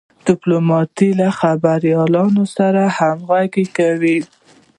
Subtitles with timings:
[0.27, 4.17] ډيپلومات له خبریالانو سره همږغي کوي.